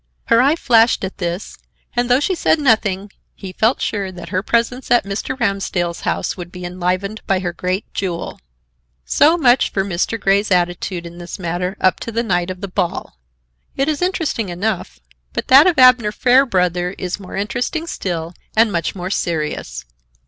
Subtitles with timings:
[0.29, 1.59] Her eye flashed at this
[1.95, 5.39] and, though she said nothing, he felt sure that her presence at Mr.
[5.39, 8.39] Ramsdell's house would be enlivened by her great jewel.
[9.05, 10.19] So much for Mr.
[10.19, 13.19] Grey's attitude in this matter up to the night of the ball.
[13.75, 14.99] It is interesting enough,
[15.33, 19.85] but that of Abner Fairbrother is more interesting still and much more serious.